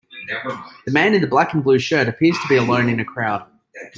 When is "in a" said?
2.89-3.05